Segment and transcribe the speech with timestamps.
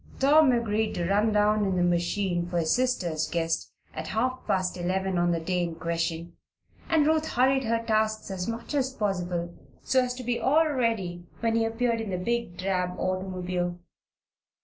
[0.19, 4.75] Tom agreed to run down in the machine for his sister's guest at half past
[4.75, 6.35] eleven on the day in question,
[6.89, 9.53] and Ruth hurried her tasks as much as possible
[9.83, 13.77] so as to be all ready when he appeared in the big drab automobile.